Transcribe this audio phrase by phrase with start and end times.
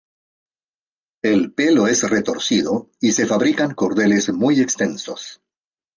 [1.23, 5.39] El pelo es retorcido y se fabrican cordeles muy extensos.